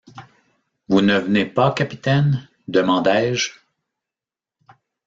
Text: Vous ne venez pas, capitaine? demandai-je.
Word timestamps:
Vous 0.87 1.01
ne 1.01 1.19
venez 1.19 1.45
pas, 1.45 1.71
capitaine? 1.73 2.49
demandai-je. 2.67 3.51